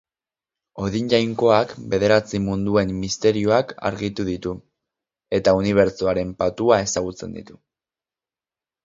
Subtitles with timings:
[0.83, 4.55] Odin jainkoak bederatzi munduen misterioak argitu ditu
[5.39, 7.59] eta unibertsoaren patua ezagutzen ditu.